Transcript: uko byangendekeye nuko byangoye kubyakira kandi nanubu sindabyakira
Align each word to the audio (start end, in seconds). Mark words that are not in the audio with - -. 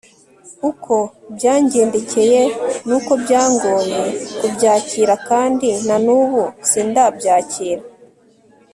uko 0.69 0.95
byangendekeye 1.35 2.41
nuko 2.87 3.11
byangoye 3.23 3.99
kubyakira 4.39 5.13
kandi 5.29 5.67
nanubu 5.87 6.41
sindabyakira 6.69 7.83